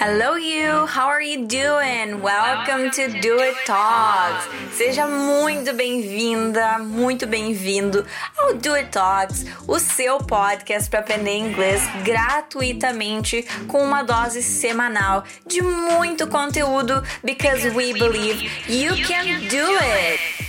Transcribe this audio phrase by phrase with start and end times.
[0.00, 0.86] Hello, you.
[0.86, 2.22] How are you doing?
[2.22, 4.46] Welcome to Do It Talks.
[4.70, 8.06] Seja muito bem-vinda, muito bem-vindo
[8.36, 15.24] ao Do It Talks, o seu podcast para aprender inglês gratuitamente com uma dose semanal
[15.44, 20.47] de muito conteúdo because we believe you can do it.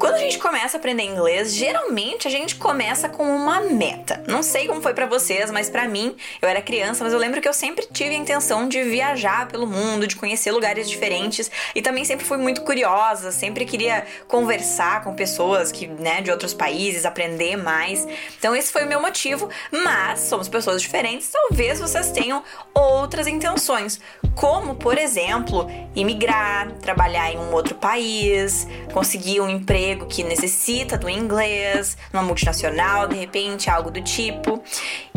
[0.00, 4.24] Quando a gente começa a aprender inglês, geralmente a gente começa com uma meta.
[4.26, 7.38] Não sei como foi para vocês, mas para mim, eu era criança, mas eu lembro
[7.38, 11.82] que eu sempre tive a intenção de viajar pelo mundo, de conhecer lugares diferentes e
[11.82, 17.04] também sempre fui muito curiosa, sempre queria conversar com pessoas que, né, de outros países,
[17.04, 18.08] aprender mais.
[18.38, 24.00] Então esse foi o meu motivo, mas somos pessoas diferentes, talvez vocês tenham outras intenções,
[24.34, 30.96] como, por exemplo, imigrar, trabalhar em um outro país, conseguir um emprego emprego que necessita
[30.96, 34.62] do inglês, numa multinacional, de repente, algo do tipo.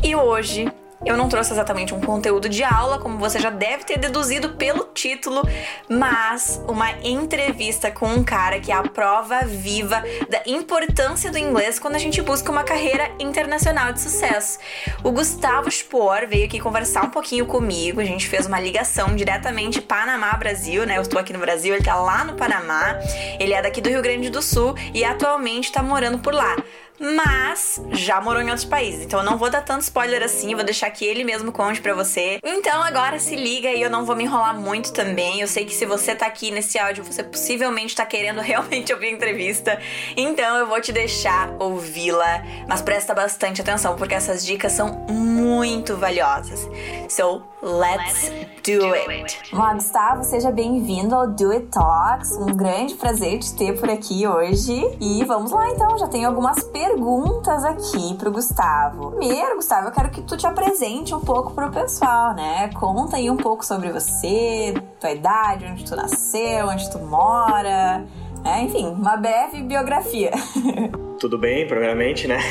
[0.01, 0.71] E hoje
[1.05, 4.85] eu não trouxe exatamente um conteúdo de aula, como você já deve ter deduzido pelo
[4.85, 5.41] título,
[5.89, 11.79] mas uma entrevista com um cara que é a prova viva da importância do inglês
[11.79, 14.59] quando a gente busca uma carreira internacional de sucesso.
[15.03, 19.81] O Gustavo Spohr veio aqui conversar um pouquinho comigo, a gente fez uma ligação diretamente
[19.81, 20.97] Panamá-Brasil, né?
[20.97, 22.97] Eu estou aqui no Brasil, ele tá lá no Panamá,
[23.39, 26.55] ele é daqui do Rio Grande do Sul e atualmente está morando por lá
[26.99, 29.05] mas já morou em outros países.
[29.05, 31.93] Então eu não vou dar tanto spoiler assim, vou deixar que ele mesmo conte para
[31.93, 32.39] você.
[32.43, 35.41] Então agora se liga e eu não vou me enrolar muito também.
[35.41, 39.07] Eu sei que se você tá aqui nesse áudio, você possivelmente tá querendo realmente ouvir
[39.07, 39.79] a entrevista.
[40.15, 45.97] Então eu vou te deixar ouvi-la, mas presta bastante atenção porque essas dicas são muito
[45.97, 46.67] valiosas.
[47.09, 48.31] So, let's
[48.63, 49.39] do it.
[49.51, 52.31] Olá, Gustavo, seja bem-vindo ao Do It Talks.
[52.37, 54.73] Um grande prazer te ter por aqui hoje.
[54.99, 59.11] E vamos lá então, já tenho algumas perguntas perguntas aqui pro Gustavo.
[59.11, 62.69] Primeiro, Gustavo, eu quero que tu te apresente um pouco pro pessoal, né?
[62.73, 68.05] Conta aí um pouco sobre você, tua idade, onde tu nasceu, onde tu mora.
[68.45, 70.31] É, enfim, uma breve biografia.
[71.19, 72.39] Tudo bem, primeiramente, né?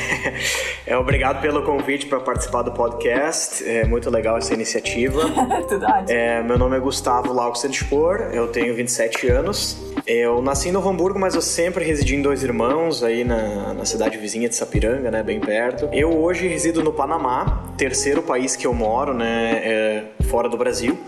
[0.84, 3.64] É, obrigado pelo convite para participar do podcast.
[3.64, 5.20] É muito legal essa iniciativa.
[5.69, 6.10] Tudo ótimo.
[6.10, 9.80] É, meu nome é Gustavo Lauxenspor, eu tenho 27 anos.
[10.04, 13.84] Eu nasci em Novo Hamburgo, mas eu sempre residi em Dois Irmãos, aí na, na
[13.84, 15.22] cidade vizinha de Sapiranga, né?
[15.22, 15.88] Bem perto.
[15.92, 19.62] Eu hoje resido no Panamá, terceiro país que eu moro, né?
[19.64, 20.98] É, fora do Brasil.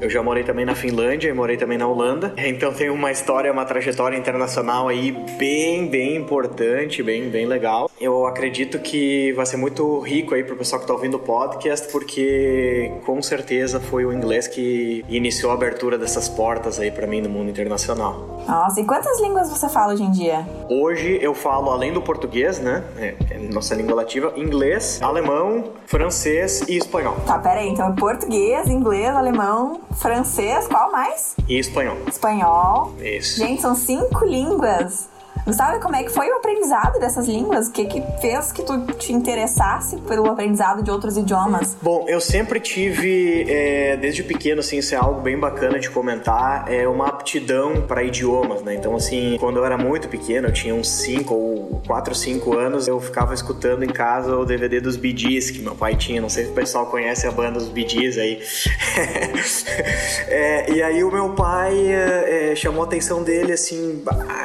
[0.00, 2.32] Eu já morei também na Finlândia e morei também na Holanda.
[2.36, 7.90] Então tem uma história, uma trajetória internacional aí bem, bem importante, bem, bem legal.
[8.00, 11.90] Eu acredito que vai ser muito rico aí pro pessoal que tá ouvindo o podcast,
[11.90, 17.20] porque com certeza foi o inglês que iniciou a abertura dessas portas aí para mim
[17.20, 18.44] no mundo internacional.
[18.46, 20.46] Nossa, e quantas línguas você fala hoje em dia?
[20.70, 22.84] Hoje eu falo, além do português, né?
[22.96, 27.16] É, é nossa língua lativa, inglês, alemão, francês e espanhol.
[27.26, 27.68] Tá, pera aí.
[27.68, 31.34] Então, português, inglês, alemão, francês, qual mais?
[31.48, 31.96] E espanhol.
[32.06, 32.94] Espanhol.
[33.00, 33.38] Isso.
[33.38, 35.08] Gente, são cinco línguas.
[35.48, 37.68] Gustavo, como é que foi o aprendizado dessas línguas?
[37.68, 41.74] O que que fez que tu te interessasse pelo aprendizado de outros idiomas?
[41.80, 46.70] Bom, eu sempre tive, é, desde pequeno, assim, isso é algo bem bacana de comentar,
[46.70, 48.74] é uma aptidão para idiomas, né?
[48.74, 52.86] Então, assim, quando eu era muito pequeno, eu tinha uns 5 ou 4, 5 anos,
[52.86, 56.44] eu ficava escutando em casa o DVD dos Gees, que meu pai tinha, não sei
[56.44, 58.42] se o pessoal conhece a banda dos Gees aí.
[60.28, 64.04] é, e aí o meu pai é, chamou a atenção dele, assim,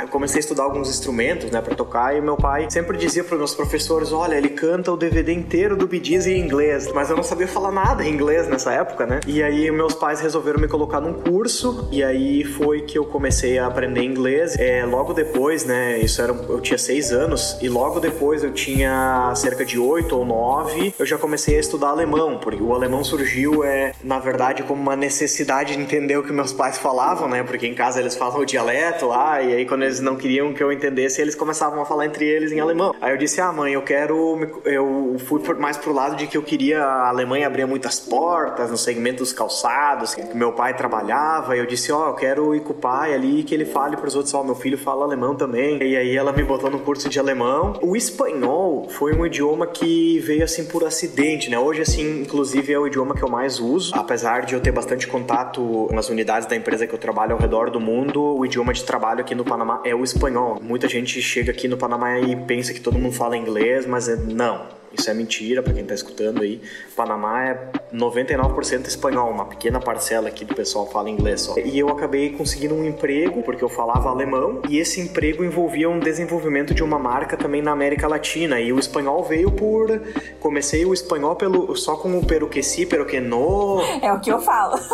[0.10, 3.56] comecei a estudar alguns instrumentos, né, para tocar, e meu pai sempre dizia para meus
[3.56, 7.24] professores: olha, ele canta o DVD inteiro do Bee Gees em inglês, mas eu não
[7.24, 9.20] sabia falar nada em inglês nessa época, né?
[9.28, 13.58] E aí meus pais resolveram me colocar num curso, e aí foi que eu comecei
[13.58, 14.58] a aprender inglês.
[14.58, 19.34] É, logo depois, né, isso era, eu tinha seis anos, e logo depois eu tinha
[19.36, 23.64] cerca de oito ou nove, eu já comecei a estudar alemão, porque o alemão surgiu,
[23.64, 27.44] é, na verdade, como uma necessidade de entender o que meus pais falavam, né?
[27.44, 30.62] Porque em casa eles falam o dialeto lá, e aí quando eles não queriam que
[30.62, 32.94] eu entendesse, eles começavam a falar entre eles em alemão.
[33.02, 36.44] Aí eu disse: "Ah, mãe, eu quero eu fui mais pro lado de que eu
[36.44, 41.56] queria a Alemanha abrir muitas portas no segmento dos calçados, que meu pai trabalhava.
[41.56, 43.96] E eu disse: "Ó, oh, eu quero ir com o pai ali que ele fale
[43.96, 45.82] pros outros, ó, oh, meu filho fala alemão também".
[45.82, 47.80] E aí ela me botou no curso de alemão.
[47.82, 51.58] O espanhol foi um idioma que veio assim por acidente, né?
[51.58, 55.08] Hoje assim, inclusive é o idioma que eu mais uso, apesar de eu ter bastante
[55.08, 58.74] contato com as unidades da empresa que eu trabalho ao redor do mundo, o idioma
[58.74, 60.60] de trabalho aqui no Panamá é o espanhol.
[60.64, 64.16] Muita gente chega aqui no Panamá e pensa que todo mundo fala inglês, mas é,
[64.16, 66.62] não Isso é mentira para quem está escutando aí.
[66.96, 71.58] Panamá é 99% espanhol, uma pequena parcela aqui do pessoal fala inglês só.
[71.58, 76.00] E eu acabei conseguindo um emprego porque eu falava alemão e esse emprego envolvia um
[76.00, 80.02] desenvolvimento de uma marca também na América Latina e o espanhol veio por
[80.40, 83.82] comecei o espanhol pelo só com o pero que si, pero que no.
[84.02, 84.76] É o que eu falo.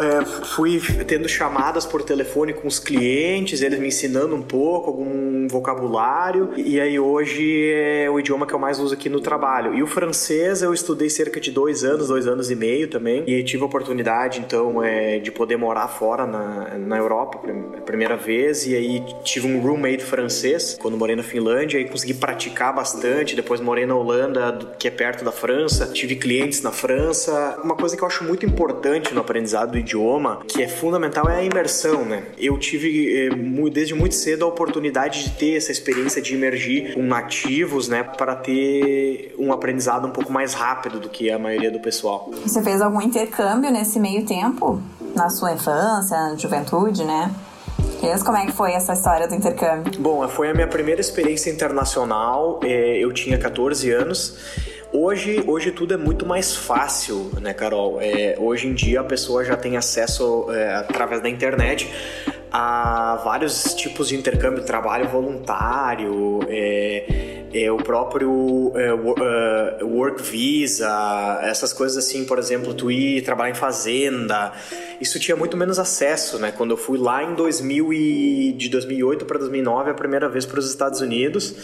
[0.00, 0.24] é,
[0.54, 6.52] fui tendo chamadas por telefone com os clientes, eles me ensinando um pouco algum vocabulário
[6.56, 9.74] e aí hoje é o idioma que eu mais uso aqui no trabalho.
[9.74, 13.24] E o francês eu estudei cerca de dois anos, dois anos e meio também.
[13.26, 17.40] E tive a oportunidade, então, é, de poder morar fora na, na Europa,
[17.78, 18.66] a primeira vez.
[18.66, 23.34] E aí tive um roommate francês quando morei na Finlândia e consegui praticar bastante.
[23.34, 25.86] Depois morei na Holanda, que é perto da França.
[25.86, 27.58] Tive clientes na França.
[27.62, 31.36] Uma coisa que eu acho muito importante no aprendizado do idioma, que é fundamental, é
[31.36, 32.24] a imersão, né?
[32.36, 33.30] Eu tive, é,
[33.70, 38.02] desde muito cedo, a oportunidade de ter essa experiência de imergir com nativos, né?
[38.02, 42.30] Para ter um aprendizado um pouco mais rápido do que a maioria do pessoal.
[42.42, 44.80] Você fez algum intercâmbio nesse meio tempo?
[45.14, 47.34] Na sua infância, na juventude, né?
[48.00, 48.22] Fez?
[48.22, 50.00] Como é que foi essa história do intercâmbio?
[50.00, 52.60] Bom, foi a minha primeira experiência internacional.
[52.62, 54.36] É, eu tinha 14 anos.
[54.92, 57.98] Hoje, hoje tudo é muito mais fácil, né, Carol?
[58.00, 61.90] É, hoje em dia a pessoa já tem acesso é, através da internet
[62.50, 71.40] a vários tipos de intercâmbio, trabalho voluntário, é, é, o próprio é, uh, work visa,
[71.42, 74.52] essas coisas assim, por exemplo, tu ir trabalhar em fazenda,
[75.00, 76.52] isso tinha muito menos acesso, né?
[76.52, 80.58] Quando eu fui lá em 2000 e, de 2008 para 2009 a primeira vez para
[80.58, 81.54] os Estados Unidos,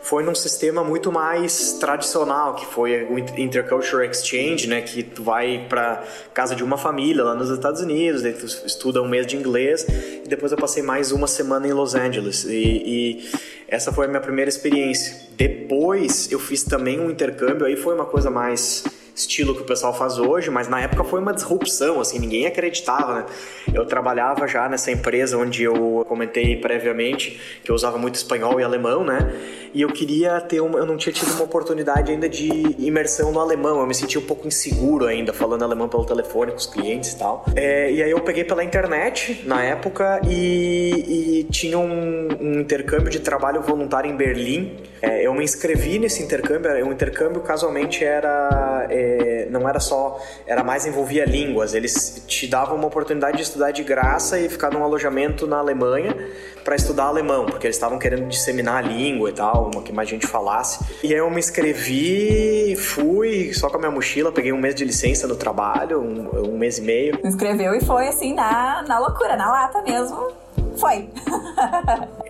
[0.00, 4.80] foi num sistema muito mais tradicional, que foi o Intercultural Exchange, né?
[4.80, 9.02] Que tu vai para casa de uma família lá nos Estados Unidos, daí tu estuda
[9.02, 12.54] um mês de inglês e depois eu passei mais uma semana em Los Angeles e,
[12.54, 13.30] e
[13.68, 15.28] essa foi a minha primeira experiência.
[15.36, 18.84] Depois eu fiz também um intercâmbio, aí foi uma coisa mais
[19.14, 23.14] estilo que o pessoal faz hoje, mas na época foi uma disrupção, assim, ninguém acreditava,
[23.14, 23.26] né?
[23.72, 28.64] Eu trabalhava já nessa empresa onde eu comentei previamente que eu usava muito espanhol e
[28.64, 29.32] alemão, né?
[29.72, 33.40] E eu queria ter uma, eu não tinha tido uma oportunidade ainda de imersão no
[33.40, 37.12] alemão, eu me sentia um pouco inseguro ainda falando alemão pelo telefone com os clientes
[37.12, 37.44] e tal.
[37.56, 43.10] É, e aí eu peguei pela internet na época e, e tinha um, um, intercâmbio
[43.10, 44.76] de trabalho voluntário em Berlim.
[45.04, 50.64] É, eu me inscrevi nesse intercâmbio, o intercâmbio casualmente era é, não era só, era
[50.64, 51.74] mais envolvia línguas.
[51.74, 56.16] Eles te davam uma oportunidade de estudar de graça e ficar num alojamento na Alemanha
[56.64, 60.08] para estudar alemão, porque eles estavam querendo disseminar a língua e tal, uma que mais
[60.08, 60.82] gente falasse.
[61.02, 64.84] E aí eu me inscrevi, fui só com a minha mochila, peguei um mês de
[64.86, 67.18] licença no trabalho, um, um mês e meio.
[67.22, 70.43] Me inscreveu e foi assim na, na loucura, na lata mesmo
[70.78, 71.08] foi.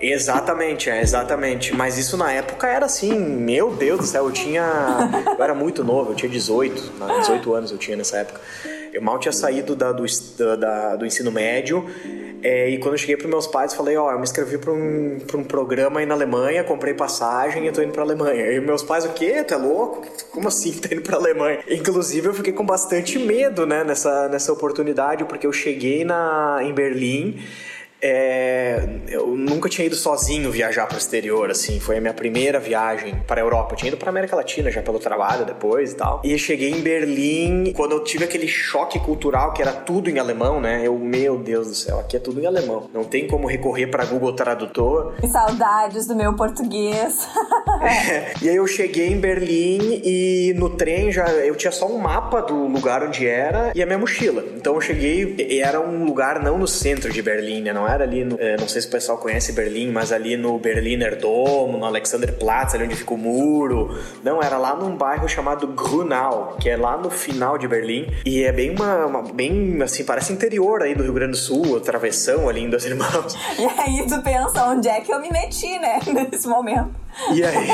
[0.00, 1.75] exatamente, é, exatamente.
[1.75, 4.64] Mas isso na época era assim, meu Deus do céu, eu tinha.
[5.37, 8.41] Eu era muito novo, eu tinha 18, 18 anos eu tinha nessa época.
[8.93, 10.05] Eu mal tinha saído da, do,
[10.56, 11.85] da, do ensino médio.
[12.44, 14.70] É, e quando eu cheguei para meus pais, falei: Ó, oh, eu me inscrevi para
[14.70, 18.52] um, um programa aí na Alemanha, comprei passagem e tô indo para Alemanha.
[18.52, 19.43] E meus pais, o quê?
[19.43, 20.06] Tu é louco?
[20.31, 21.61] Como assim tá indo para Alemanha?
[21.69, 26.73] Inclusive, eu fiquei com bastante medo, né, nessa, nessa oportunidade, porque eu cheguei na, em
[26.73, 27.43] Berlim.
[28.06, 32.61] É, eu nunca tinha ido sozinho viajar para o exterior, assim, foi a minha primeira
[32.61, 33.73] viagem para a Europa.
[33.73, 36.21] Eu tinha ido para América Latina já pelo trabalho depois e tal.
[36.23, 40.61] E cheguei em Berlim, quando eu tive aquele choque cultural que era tudo em alemão,
[40.61, 40.83] né?
[40.87, 42.91] Eu, meu Deus do céu, aqui é tudo em alemão.
[42.93, 45.15] Não tem como recorrer para Google Tradutor.
[45.19, 47.27] Que saudades do meu português.
[47.81, 51.97] é, e aí eu cheguei em Berlim e no trem já eu tinha só um
[51.97, 54.45] mapa do lugar onde era e a minha mochila.
[54.55, 57.73] Então eu cheguei, e era um lugar não no centro de Berlim, né?
[57.73, 58.37] Não era era ali no.
[58.39, 62.75] É, não sei se o pessoal conhece Berlim, mas ali no Berliner Dom, no Alexanderplatz,
[62.75, 63.99] ali onde fica o muro.
[64.23, 68.07] Não, era lá num bairro chamado Grunau, que é lá no final de Berlim.
[68.25, 71.81] E é bem uma, uma bem assim, parece interior aí do Rio Grande do Sul,
[71.81, 73.35] travessão ali em Dois Irmãos.
[73.59, 75.99] E aí tu pensa, onde é que eu me meti, né,
[76.31, 77.03] nesse momento?
[77.33, 77.68] E aí,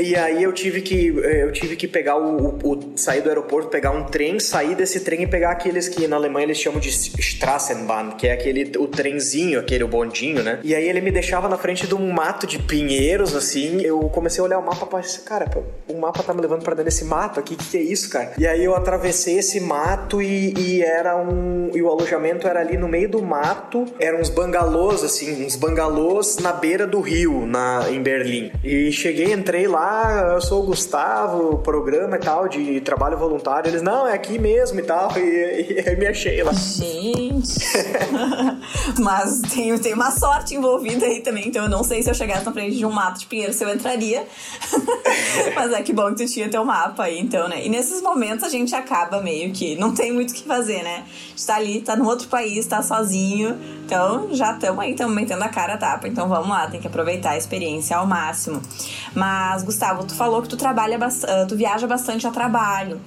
[0.00, 3.68] e aí eu tive que eu tive que pegar o, o, o, sair do aeroporto,
[3.68, 6.88] pegar um trem, sair desse trem e pegar aqueles que na Alemanha eles chamam de
[6.88, 10.58] Straßenbahn, que é aquele o trenzinho, aquele o bondinho, né?
[10.62, 13.80] E aí ele me deixava na frente de um mato de pinheiros assim.
[13.82, 15.46] Eu comecei a olhar o mapa pensei, cara,
[15.88, 18.32] o mapa tá me levando para dentro desse mato aqui, que que é isso, cara?
[18.38, 22.76] E aí eu atravessei esse mato e, e era um e o alojamento era ali
[22.76, 27.86] no meio do mato, eram uns bangalôs assim, uns bangalôs na beira do rio, na
[27.90, 28.52] em Berlim Berlim.
[28.62, 33.68] E cheguei, entrei lá, eu sou o Gustavo, programa e tal, de trabalho voluntário.
[33.68, 35.10] Eles, não, é aqui mesmo e tal.
[35.20, 36.52] E, e aí me achei lá.
[36.52, 37.58] Gente.
[38.98, 42.44] Mas tem, tem uma sorte envolvida aí também, então eu não sei se eu chegasse
[42.44, 44.26] na frente de um mato de pinheiro se eu entraria.
[45.54, 47.64] Mas é que bom que tu tinha teu mapa aí, então, né?
[47.64, 51.04] E nesses momentos a gente acaba meio que não tem muito o que fazer, né?
[51.04, 53.58] A gente tá ali, tá no outro país, tá sozinho.
[53.84, 56.08] Então já estamos aí, estamos metendo a cara a tapa.
[56.08, 58.19] Então vamos lá, tem que aproveitar a experiência ao máximo.
[59.14, 63.00] Mas, Gustavo, tu falou que tu trabalha, ah, tu viaja bastante a trabalho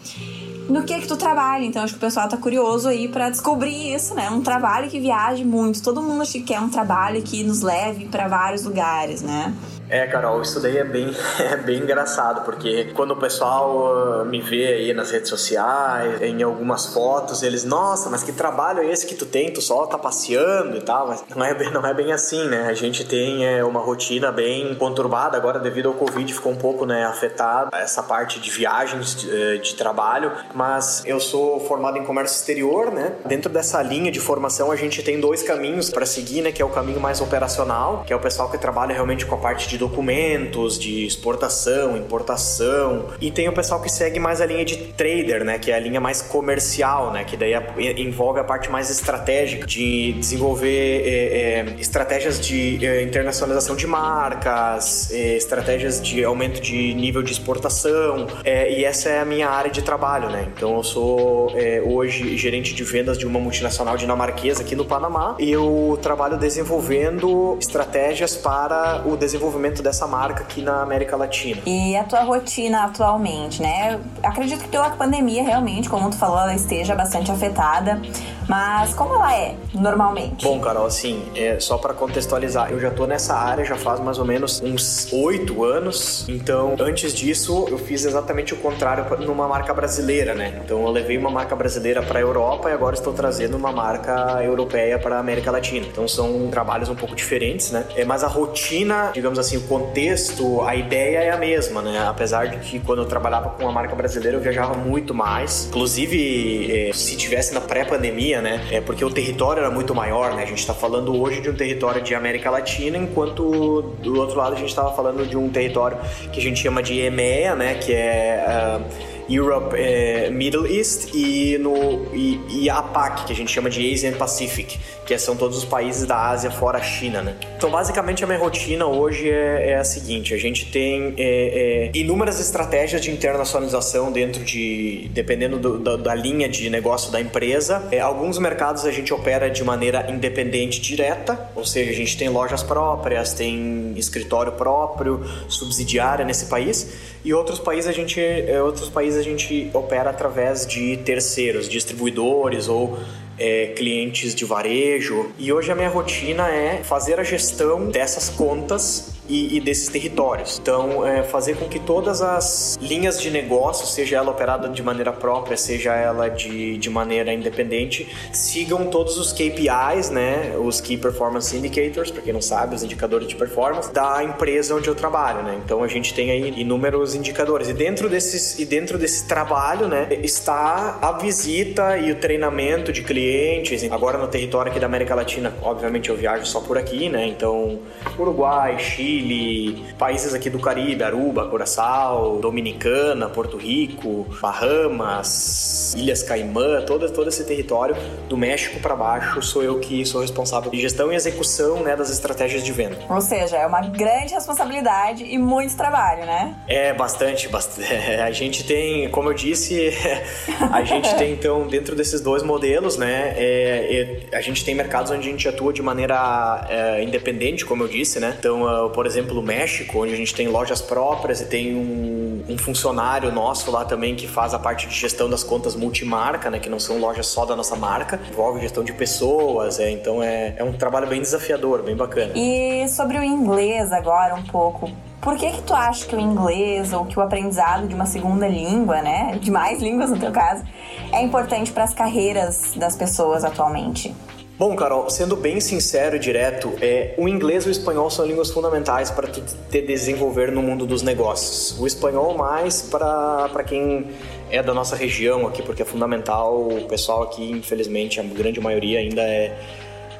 [0.70, 1.66] no que que tu trabalha.
[1.66, 4.30] Então acho que o pessoal tá curioso aí para descobrir isso, né?
[4.30, 5.82] Um trabalho que viaje muito.
[5.82, 9.54] Todo mundo acha que quer um trabalho que nos leve para vários lugares, né?
[9.94, 14.42] É, Carol, isso daí é bem, é bem engraçado, porque quando o pessoal uh, me
[14.42, 19.06] vê aí nas redes sociais, em algumas fotos, eles, nossa, mas que trabalho é esse
[19.06, 19.54] que tu tem?
[19.54, 22.66] Tu só tá passeando e tal, mas não é bem, não é bem assim, né?
[22.68, 26.88] A gente tem é, uma rotina bem conturbada, agora devido ao Covid ficou um pouco,
[26.88, 32.04] né, afetada essa parte de viagens de, eh, de trabalho, mas eu sou formado em
[32.04, 33.14] comércio exterior, né?
[33.26, 36.52] Dentro dessa linha de formação a gente tem dois caminhos para seguir, né?
[36.52, 39.38] Que é o caminho mais operacional, que é o pessoal que trabalha realmente com a
[39.38, 44.64] parte de documentos, de exportação, importação, e tem o pessoal que segue mais a linha
[44.64, 45.60] de trader, né?
[45.60, 47.26] Que é a linha mais comercial, né?
[47.26, 47.54] Que daí
[47.98, 55.12] envolve a parte mais estratégica de desenvolver é, é, estratégias de é, internacionalização de marcas,
[55.12, 59.72] é, estratégias de aumento de nível de exportação, é, e essa é a minha área
[59.72, 60.48] de trabalho, né?
[60.56, 65.36] Então eu sou é, hoje gerente de vendas de uma multinacional dinamarquesa aqui no Panamá
[65.40, 71.62] e eu trabalho desenvolvendo estratégias para o desenvolvimento dessa marca aqui na América Latina.
[71.66, 74.00] E a tua rotina atualmente, né?
[74.22, 78.02] Acredito que pela pandemia realmente, como tu falou, ela esteja bastante afetada.
[78.48, 80.44] Mas como ela é normalmente?
[80.44, 84.18] Bom, Carol, assim, é, só para contextualizar, eu já tô nessa área já faz mais
[84.20, 86.26] ou menos uns oito anos.
[86.28, 90.62] Então, antes disso, eu fiz exatamente o contrário numa marca brasileira, né?
[90.64, 95.00] Então, eu levei uma marca brasileira para Europa e agora estou trazendo uma marca europeia
[95.00, 95.86] para América Latina.
[95.86, 97.86] Então, são trabalhos um pouco diferentes, né?
[97.96, 102.06] É, mas a rotina, digamos assim, o contexto, a ideia é a mesma, né?
[102.08, 105.68] Apesar de que quando eu trabalhava com a marca brasileira, eu viajava muito mais.
[105.68, 108.68] Inclusive, é, se tivesse na pré-pandemia né?
[108.72, 110.44] É porque o território era muito maior, né?
[110.44, 114.54] A gente está falando hoje de um território de América Latina, enquanto do outro lado
[114.54, 115.98] a gente estava falando de um território
[116.32, 117.76] que a gente chama de EMEA, né?
[117.76, 123.52] Que é uh, Europe, é, Middle East e, no, e, e APAC, que a gente
[123.52, 127.36] chama de Asian Pacific, que são todos os países da Ásia fora a China, né?
[127.58, 131.98] Então, basicamente, a minha rotina hoje é, é a seguinte: a gente tem é, é
[131.98, 137.88] inúmeras estratégias de internacionalização dentro de, dependendo do, da, da, linha de negócio da empresa.
[137.92, 142.30] É, alguns mercados a gente opera de maneira independente direta, ou seja, a gente tem
[142.30, 147.14] lojas próprias, tem escritório próprio, subsidiária nesse país.
[147.26, 152.68] E outros países a gente, é, outros países a gente opera através de terceiros, distribuidores
[152.68, 153.00] ou
[153.38, 155.32] é, clientes de varejo.
[155.38, 160.60] E hoje a minha rotina é fazer a gestão dessas contas e, e desses territórios.
[160.62, 165.12] Então, é, fazer com que todas as linhas de negócio, seja ela operada de maneira
[165.12, 171.56] própria, seja ela de, de maneira independente, sigam todos os KPIs, né, os Key Performance
[171.56, 175.60] Indicators, para quem não sabe, os indicadores de performance da empresa onde eu trabalho, né?
[175.64, 180.08] Então, a gente tem aí inúmeros indicadores e dentro desses e dentro desse trabalho, né,
[180.22, 183.84] está a visita e o treinamento de clientes.
[183.92, 187.28] Agora no território aqui da América Latina, obviamente eu viajo só por aqui, né?
[187.28, 187.80] Então,
[188.18, 196.82] Uruguai, Chile Chile, países aqui do Caribe, Aruba, Curaçao, Dominicana, Porto Rico, Bahamas, Ilhas Caimã,
[196.82, 197.96] todo, todo esse território
[198.28, 202.10] do México para baixo sou eu que sou responsável de gestão e execução né, das
[202.10, 202.98] estratégias de venda.
[203.08, 206.56] Ou seja, é uma grande responsabilidade e muito trabalho, né?
[206.68, 207.94] É, bastante, bastante.
[208.24, 209.92] A gente tem, como eu disse,
[210.72, 213.34] a gente tem então dentro desses dois modelos, né?
[213.36, 217.84] É, é, a gente tem mercados onde a gente atua de maneira é, independente, como
[217.84, 218.36] eu disse, né?
[218.38, 222.42] Então, uh, por exemplo, o México, onde a gente tem lojas próprias e tem um,
[222.48, 226.58] um, funcionário nosso lá também que faz a parte de gestão das contas multimarca, né?
[226.58, 230.56] Que não são lojas só da nossa marca, envolve gestão de pessoas, é, então é,
[230.56, 232.32] é um trabalho bem desafiador, bem bacana.
[232.34, 234.90] E sobre o inglês agora um pouco.
[235.20, 238.48] Por que que tu acha que o inglês ou que o aprendizado de uma segunda
[238.48, 240.64] língua, né, de mais línguas no teu caso,
[241.12, 244.16] é importante para as carreiras das pessoas atualmente?
[244.56, 248.52] Bom, Carol, sendo bem sincero e direto, é, o inglês e o espanhol são línguas
[248.52, 251.80] fundamentais para tu te desenvolver no mundo dos negócios.
[251.80, 254.12] O espanhol mais para quem
[254.52, 256.68] é da nossa região aqui, porque é fundamental.
[256.68, 259.58] O pessoal aqui, infelizmente, a grande maioria ainda é,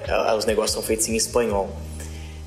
[0.08, 1.70] é os negócios são feitos em espanhol.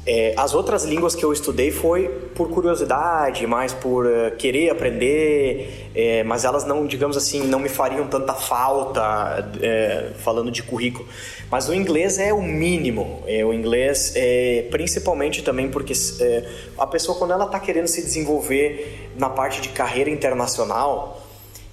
[0.07, 5.91] É, as outras línguas que eu estudei foi por curiosidade, mais por uh, querer aprender,
[5.97, 11.09] é, mas elas não, digamos assim, não me fariam tanta falta é, falando de currículo.
[11.51, 13.25] Mas o inglês é o mínimo.
[13.27, 16.49] É, o inglês, é, principalmente também porque é,
[16.79, 21.21] a pessoa quando ela está querendo se desenvolver na parte de carreira internacional,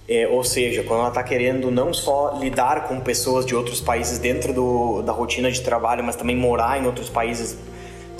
[0.09, 4.17] é, ou seja, quando ela está querendo não só lidar com pessoas de outros países
[4.17, 7.57] dentro do, da rotina de trabalho, mas também morar em outros países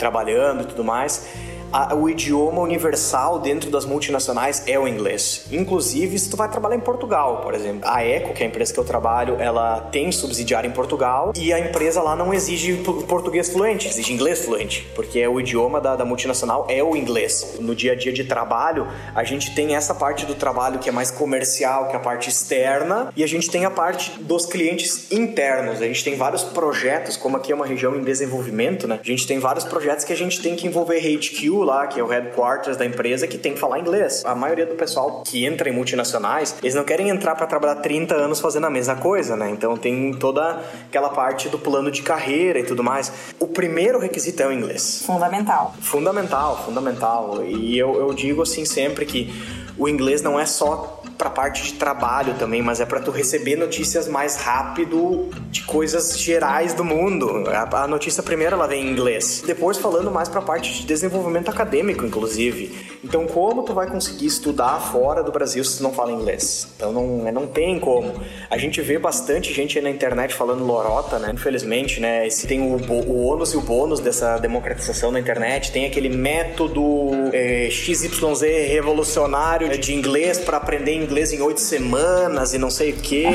[0.04, 5.46] trabalhando e tudo mais a, o idioma universal dentro das multinacionais é o inglês.
[5.52, 7.82] Inclusive, se tu vai trabalhar em Portugal, por exemplo.
[7.84, 11.52] A Eco, que é a empresa que eu trabalho, ela tem subsidiário em Portugal e
[11.52, 12.76] a empresa lá não exige
[13.08, 17.56] português fluente, exige inglês fluente, porque é o idioma da, da multinacional é o inglês.
[17.60, 20.92] No dia a dia de trabalho, a gente tem essa parte do trabalho que é
[20.92, 25.12] mais comercial, que é a parte externa, e a gente tem a parte dos clientes
[25.12, 25.82] internos.
[25.82, 29.00] A gente tem vários projetos, como aqui é uma região em desenvolvimento, né?
[29.02, 32.04] A gente tem vários projetos que a gente tem que envolver HQ lá, que é
[32.04, 34.24] o headquarters da empresa, que tem que falar inglês.
[34.26, 38.16] A maioria do pessoal que entra em multinacionais, eles não querem entrar para trabalhar 30
[38.16, 39.50] anos fazendo a mesma coisa, né?
[39.50, 43.12] Então tem toda aquela parte do plano de carreira e tudo mais.
[43.40, 45.04] O primeiro requisito é o inglês.
[45.06, 45.74] Fundamental.
[45.82, 47.44] Fundamental, fundamental.
[47.46, 49.34] E eu, eu digo assim sempre que
[49.78, 53.56] o inglês não é só para parte de trabalho também, mas é para tu receber
[53.56, 57.44] notícias mais rápido de coisas gerais do mundo.
[57.50, 62.06] A, notícia primeiro ela vem em inglês, depois falando mais para parte de desenvolvimento acadêmico,
[62.06, 62.94] inclusive.
[63.04, 66.68] Então, como tu vai conseguir estudar fora do Brasil se tu não fala inglês?
[66.76, 68.14] Então, não, é, não tem como.
[68.50, 71.32] A gente vê bastante gente aí na internet falando lorota, né?
[71.34, 72.26] Infelizmente, né?
[72.26, 75.72] Esse tem o, o ônus e o bônus dessa democratização na internet.
[75.72, 82.70] Tem aquele método é, XYZ revolucionário de inglês para aprender em oito semanas e não
[82.70, 83.26] sei o quê.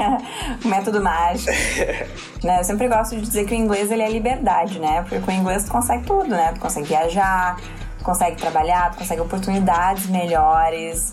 [0.64, 1.50] Método mágico.
[2.42, 2.60] né?
[2.60, 5.02] Eu sempre gosto de dizer que o inglês ele é liberdade, né?
[5.02, 6.52] Porque com o inglês tu consegue tudo, né?
[6.54, 7.56] Tu consegue viajar,
[7.98, 11.12] tu consegue trabalhar, tu consegue oportunidades melhores.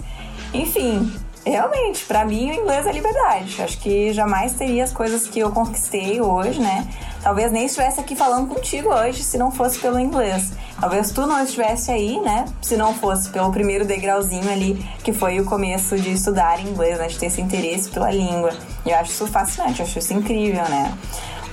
[0.53, 1.13] Enfim,
[1.45, 3.61] realmente, para mim o inglês é liberdade.
[3.61, 6.87] Acho que jamais teria as coisas que eu conquistei hoje, né?
[7.21, 10.51] Talvez nem estivesse aqui falando contigo hoje se não fosse pelo inglês.
[10.79, 12.45] Talvez tu não estivesse aí, né?
[12.61, 17.07] Se não fosse pelo primeiro degrauzinho ali, que foi o começo de estudar inglês, né?
[17.07, 18.51] De ter esse interesse pela língua.
[18.85, 20.97] E eu acho isso fascinante, eu acho isso incrível, né?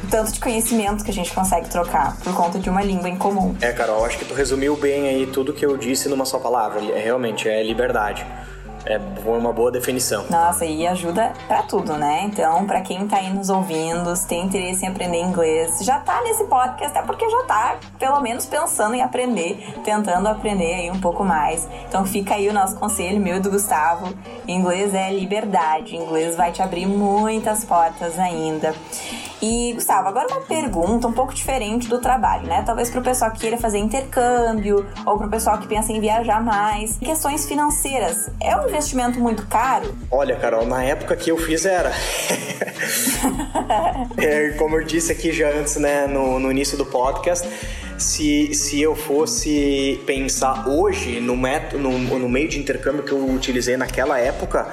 [0.05, 3.17] O tanto de conhecimento que a gente consegue trocar por conta de uma língua em
[3.17, 3.57] comum.
[3.61, 6.81] É, Carol, acho que tu resumiu bem aí tudo que eu disse numa só palavra.
[6.85, 8.25] É, realmente, é liberdade.
[8.87, 10.25] É uma boa definição.
[10.31, 12.23] Nossa, e ajuda para tudo, né?
[12.23, 16.23] Então, para quem tá aí nos ouvindo, se tem interesse em aprender inglês, já tá
[16.23, 21.01] nesse podcast, é porque já tá pelo menos pensando em aprender, tentando aprender aí um
[21.01, 21.69] pouco mais.
[21.89, 24.15] Então, fica aí o nosso conselho, meu e do Gustavo.
[24.47, 28.73] Inglês é liberdade, inglês vai te abrir muitas portas ainda.
[29.43, 32.63] E, Gustavo, agora uma pergunta um pouco diferente do trabalho, né?
[32.65, 36.01] Talvez para o pessoal que queira fazer intercâmbio ou para o pessoal que pensa em
[36.01, 36.97] viajar mais.
[36.97, 38.31] Questões financeiras.
[38.41, 39.95] É um investimento muito caro?
[40.11, 41.93] Olha, Carol, na época que eu fiz era.
[44.19, 47.49] é, como eu disse aqui já antes, né, no, no início do podcast,
[47.99, 53.31] se, se eu fosse pensar hoje no, método, no, no meio de intercâmbio que eu
[53.31, 54.69] utilizei naquela época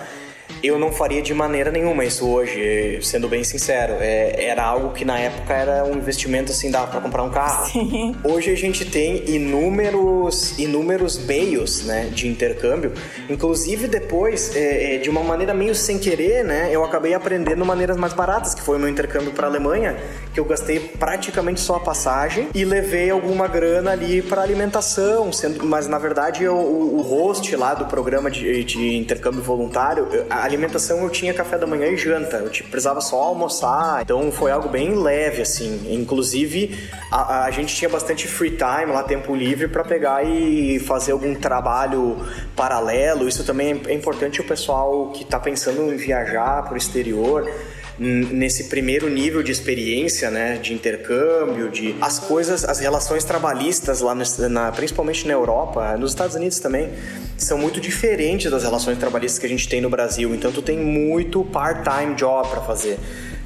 [0.63, 3.95] eu não faria de maneira nenhuma isso hoje, sendo bem sincero.
[3.99, 7.65] É, era algo que na época era um investimento assim, dá para comprar um carro.
[7.69, 8.15] Sim.
[8.23, 12.93] Hoje a gente tem inúmeros, inúmeros meios né, de intercâmbio.
[13.29, 17.97] Inclusive depois, é, é, de uma maneira meio sem querer, né, eu acabei aprendendo maneiras
[17.97, 19.97] mais baratas, que foi o meu intercâmbio para Alemanha,
[20.33, 25.65] que eu gastei praticamente só a passagem e levei alguma grana ali para alimentação, sendo,
[25.65, 30.52] mas na verdade eu, o, o host lá do programa de, de intercâmbio voluntário, a
[30.53, 34.51] alimentação eu tinha café da manhã e janta, eu tipo, precisava só almoçar, então foi
[34.51, 35.93] algo bem leve, assim.
[35.93, 36.77] Inclusive,
[37.11, 41.33] a, a gente tinha bastante free time lá, tempo livre, para pegar e fazer algum
[41.35, 42.17] trabalho
[42.55, 43.27] paralelo.
[43.27, 47.49] Isso também é importante o pessoal que está pensando em viajar para o exterior
[47.97, 54.15] nesse primeiro nível de experiência, né, de intercâmbio, de as coisas, as relações trabalhistas lá,
[54.49, 56.89] na, principalmente na Europa, nos Estados Unidos também,
[57.37, 60.33] são muito diferentes das relações trabalhistas que a gente tem no Brasil.
[60.33, 62.97] Então tu tem muito part-time job para fazer.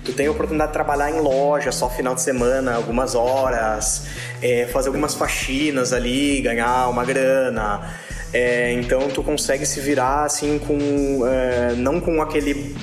[0.06, 4.06] Tu tem a oportunidade de trabalhar em loja só final de semana, algumas horas,
[4.42, 7.94] é, fazer algumas faxinas ali, ganhar uma grana.
[8.32, 12.76] É, então tu consegue se virar assim com é, não com aquele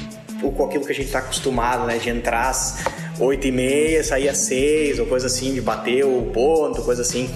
[0.52, 1.98] com aquilo que a gente está acostumado, né?
[1.98, 2.85] De entrar às
[3.18, 7.30] 8 e meia, sair às 6 ou coisa assim, de bater o ponto, coisa assim.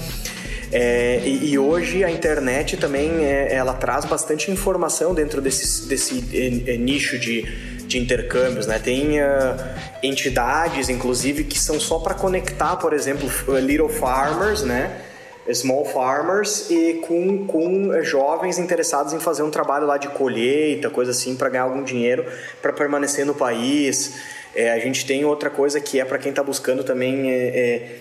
[0.71, 6.23] É, e, e, hoje a internet também é, ela traz bastante informação dentro desse, desse
[6.31, 7.42] é, é, nicho de,
[7.87, 8.79] de intercâmbios, né?
[8.79, 9.57] Tem uh,
[10.03, 15.08] entidades, inclusive, que são só para conectar, por exemplo, Little Farmers, né?
[15.54, 21.11] Small farmers e com, com jovens interessados em fazer um trabalho lá de colheita, coisa
[21.11, 22.24] assim, para ganhar algum dinheiro
[22.61, 24.14] para permanecer no país.
[24.54, 27.96] É, a gente tem outra coisa que é para quem está buscando também é, é,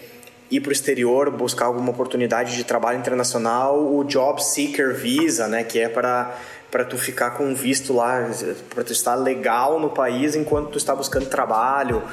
[0.49, 5.63] ir para o exterior, buscar alguma oportunidade de trabalho internacional, o Job Seeker Visa, né,
[5.63, 6.36] que é para
[6.69, 8.29] para tu ficar com visto lá,
[8.69, 12.03] para tu estar legal no país enquanto tu está buscando trabalho.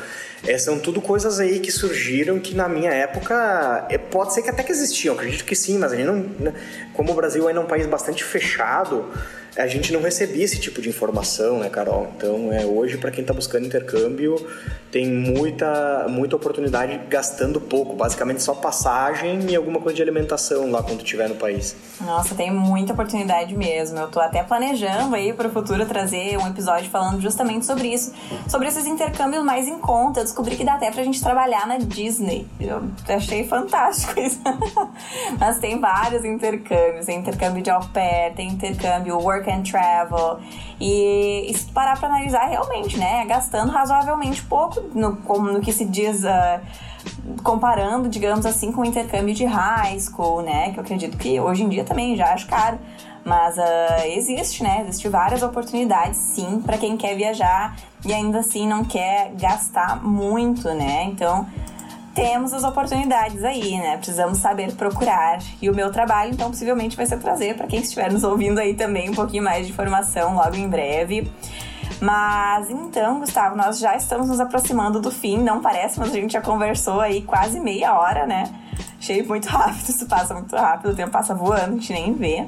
[0.46, 4.50] É, são tudo coisas aí que surgiram que na minha época é, pode ser que
[4.50, 6.54] até que existiam, acredito que sim, mas a gente não, né,
[6.92, 9.06] como o Brasil ainda é um país bastante fechado,
[9.56, 12.08] a gente não recebia esse tipo de informação, né, Carol?
[12.16, 14.36] Então, é, hoje, para quem está buscando intercâmbio,
[14.90, 20.82] tem muita, muita oportunidade gastando pouco, basicamente só passagem e alguma coisa de alimentação lá
[20.82, 21.76] quando estiver no país.
[22.00, 23.98] Nossa, tem muita oportunidade mesmo.
[23.98, 28.12] Eu tô até planejando aí para o futuro trazer um episódio falando justamente sobre isso,
[28.48, 30.20] sobre esses intercâmbios mais em conta.
[30.20, 32.46] Eu descobri que dá até pra gente trabalhar na Disney.
[32.60, 34.40] Eu achei fantástico isso.
[35.38, 40.40] Mas tem vários intercâmbios, tem intercâmbio de au pair, tem intercâmbio work work and travel.
[40.80, 43.24] E, se parar para analisar realmente, né?
[43.26, 46.24] Gastando razoavelmente pouco no, como, no que se diz.
[46.24, 46.60] Uh,
[47.42, 50.72] comparando, digamos assim, com o intercâmbio de high school, né?
[50.72, 52.78] Que eu acredito que hoje em dia também já acho caro.
[53.24, 54.82] Mas uh, existe, né?
[54.82, 60.68] Existem várias oportunidades, sim, para quem quer viajar e ainda assim não quer gastar muito,
[60.74, 61.04] né?
[61.04, 61.46] Então,
[62.14, 63.96] temos as oportunidades aí, né?
[63.96, 65.38] Precisamos saber procurar.
[65.60, 68.74] E o meu trabalho, então, possivelmente vai ser trazer para quem estiver nos ouvindo aí
[68.74, 71.30] também um pouquinho mais de informação logo em breve.
[72.00, 76.32] Mas então, Gustavo, nós já estamos nos aproximando do fim, não parece, mas a gente
[76.32, 78.44] já conversou aí quase meia hora, né?
[79.04, 82.46] Achei muito rápido, isso passa muito rápido, o tempo passa voando, a gente nem vê.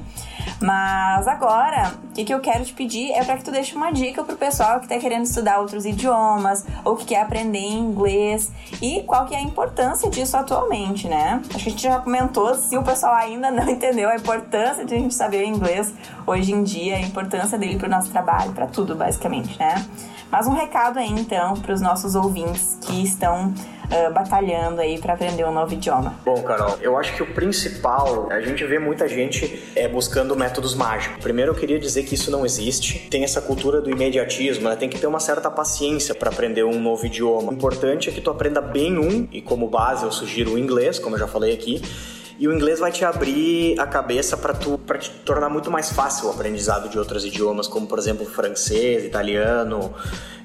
[0.59, 3.91] Mas agora, o que, que eu quero te pedir é para que tu deixe uma
[3.91, 9.03] dica pro pessoal que tá querendo estudar outros idiomas ou que quer aprender inglês e
[9.03, 11.39] qual que é a importância disso atualmente, né?
[11.53, 14.95] Acho que a gente já comentou, se o pessoal ainda não entendeu a importância de
[14.95, 15.93] a gente saber inglês
[16.25, 19.85] hoje em dia, a importância dele pro nosso trabalho, para tudo basicamente, né?
[20.31, 23.53] Mas um recado aí então para os nossos ouvintes que estão
[23.91, 26.15] uh, batalhando aí para aprender um novo idioma?
[26.23, 30.75] Bom, Carol, eu acho que o principal, a gente vê muita gente é, buscando métodos
[30.75, 31.21] mágicos.
[31.21, 33.07] Primeiro, eu queria dizer que isso não existe.
[33.09, 34.75] Tem essa cultura do imediatismo, né?
[34.75, 37.51] tem que ter uma certa paciência para aprender um novo idioma.
[37.51, 40.99] O importante é que tu aprenda bem um, e como base eu sugiro o inglês,
[40.99, 41.81] como eu já falei aqui.
[42.39, 45.91] E o inglês vai te abrir a cabeça para tu para te tornar muito mais
[45.91, 49.93] fácil o aprendizado de outros idiomas, como por exemplo francês, italiano,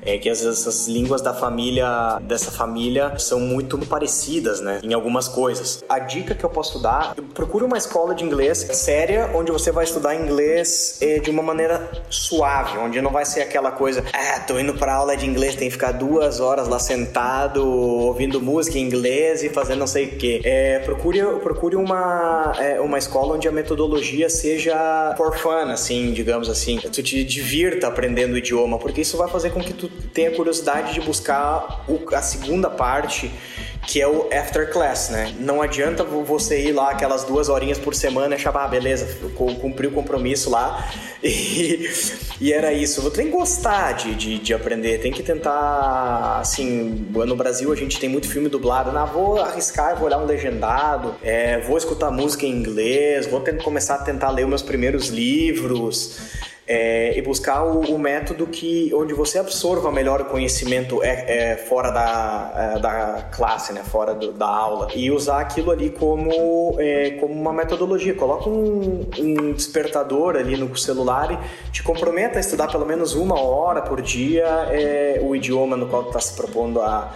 [0.03, 5.29] é que as, essas línguas da família dessa família são muito parecidas, né, em algumas
[5.29, 5.83] coisas.
[5.89, 9.85] A dica que eu posso dar, procure uma escola de inglês séria, onde você vai
[9.85, 14.59] estudar inglês é, de uma maneira suave, onde não vai ser aquela coisa, ah, tô
[14.59, 18.83] indo para aula de inglês, tem que ficar duas horas lá sentado ouvindo música em
[18.83, 20.41] inglês e fazendo não sei o que.
[20.45, 26.49] É, procure procure uma é, uma escola onde a metodologia seja for fun, assim, digamos
[26.49, 30.31] assim, tu te divirta aprendendo o idioma, porque isso vai fazer com que tu tenha
[30.31, 33.31] curiosidade de buscar o, a segunda parte
[33.87, 35.35] que é o after class, né?
[35.39, 39.89] Não adianta você ir lá aquelas duas horinhas por semana e achar, ah, beleza, cumpri
[39.89, 40.89] o compromisso lá
[41.23, 41.91] e,
[42.41, 43.03] e era isso.
[43.03, 47.77] Você tem que gostar de, de, de, aprender, tem que tentar, assim, no Brasil a
[47.77, 52.11] gente tem muito filme dublado, não, vou arriscar, vou olhar um legendado, é, vou escutar
[52.11, 56.19] música em inglês, vou ter, começar a tentar ler meus primeiros livros
[56.67, 61.57] é, e buscar o, o, método que onde você absorva melhor o conhecimento é, é
[61.57, 66.77] fora da, é, da classe, né, fora do, da aula e usar aquilo ali como
[66.79, 68.15] é, como uma metodologia.
[68.15, 73.41] Coloca um, um, despertador ali no celular e te comprometa a estudar pelo menos uma
[73.41, 77.13] hora por dia é, o idioma no qual tu está se propondo a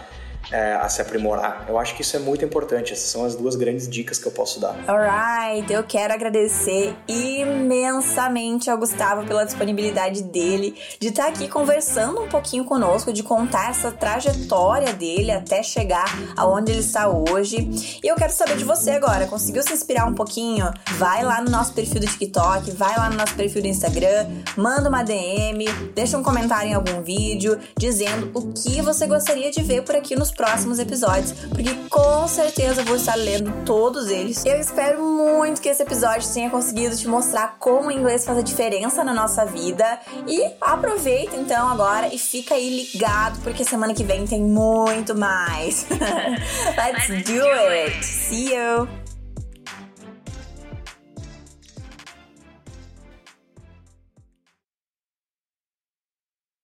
[0.50, 1.64] é, a se aprimorar.
[1.68, 2.92] Eu acho que isso é muito importante.
[2.92, 4.76] Essas são as duas grandes dicas que eu posso dar.
[4.86, 12.28] Alright, eu quero agradecer imensamente ao Gustavo pela disponibilidade dele de estar aqui conversando um
[12.28, 16.06] pouquinho conosco, de contar essa trajetória dele até chegar
[16.36, 18.00] aonde ele está hoje.
[18.02, 19.26] E eu quero saber de você agora.
[19.26, 20.72] Conseguiu se inspirar um pouquinho?
[20.92, 24.88] Vai lá no nosso perfil do TikTok, vai lá no nosso perfil do Instagram, manda
[24.88, 29.82] uma DM, deixa um comentário em algum vídeo dizendo o que você gostaria de ver
[29.82, 34.44] por aqui nos próximos episódios, porque com certeza eu vou estar lendo todos eles.
[34.44, 38.42] Eu espero muito que esse episódio tenha conseguido te mostrar como o inglês faz a
[38.42, 39.98] diferença na nossa vida.
[40.26, 45.86] E aproveita então agora e fica aí ligado, porque semana que vem tem muito mais.
[46.76, 48.04] Let's do it!
[48.04, 49.05] See you!